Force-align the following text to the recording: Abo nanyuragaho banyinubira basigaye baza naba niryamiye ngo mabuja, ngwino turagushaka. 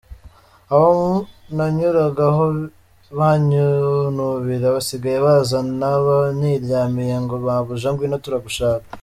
Abo 0.75 0.93
nanyuragaho 1.55 2.43
banyinubira 3.17 4.67
basigaye 4.75 5.17
baza 5.25 5.57
naba 5.79 6.15
niryamiye 6.39 7.15
ngo 7.23 7.35
mabuja, 7.47 7.87
ngwino 7.91 8.17
turagushaka. 8.25 8.87